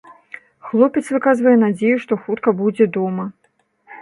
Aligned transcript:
Хлопец 0.69 1.03
выказвае 1.15 1.53
надзею, 1.65 1.97
што 2.07 2.13
хутка 2.23 2.55
будзе 2.65 2.85
дома. 2.97 3.29